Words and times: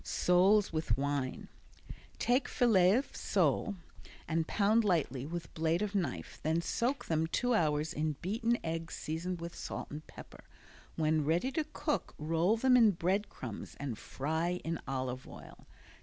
Soles 0.03 0.73
with 0.73 0.97
Wine 0.97 1.47
Take 2.17 2.47
fillets 2.47 2.97
of 3.09 3.15
sole 3.15 3.75
and 4.27 4.47
pound 4.47 4.83
lightly 4.83 5.27
with 5.27 5.53
blade 5.53 5.83
of 5.83 5.93
knife 5.93 6.39
then 6.41 6.59
soak 6.59 7.05
them 7.05 7.27
two 7.27 7.53
hours 7.53 7.93
in 7.93 8.13
beaten 8.13 8.57
eggs 8.63 8.95
seasoned 8.95 9.39
with 9.39 9.53
salt 9.53 9.91
and 9.91 10.07
pepper. 10.07 10.43
When 10.95 11.23
ready 11.23 11.51
to 11.51 11.63
cook 11.73 12.15
roll 12.17 12.57
them 12.57 12.75
in 12.75 12.93
bread 12.93 13.29
crumbs 13.29 13.77
and 13.79 13.95
fry 13.95 14.59
in 14.63 14.79
olive 14.87 15.27
oil. 15.27 15.67